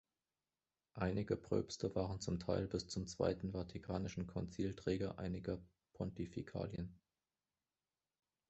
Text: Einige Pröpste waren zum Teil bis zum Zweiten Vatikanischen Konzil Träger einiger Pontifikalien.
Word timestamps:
Einige 0.95 1.37
Pröpste 1.37 1.93
waren 1.93 2.19
zum 2.21 2.39
Teil 2.39 2.67
bis 2.67 2.87
zum 2.87 3.05
Zweiten 3.05 3.51
Vatikanischen 3.51 4.25
Konzil 4.25 4.75
Träger 4.75 5.19
einiger 5.19 5.59
Pontifikalien. 5.93 6.99